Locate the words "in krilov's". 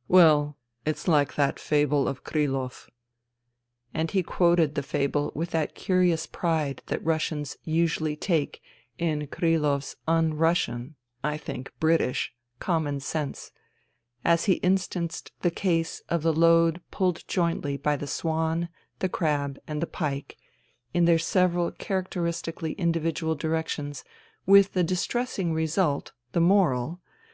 8.96-9.96